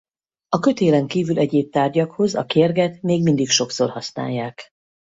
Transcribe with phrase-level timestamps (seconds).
[0.49, 4.69] A kötélen kívül egyéb tárgyakhoz a kérget még mindig sokszor használják.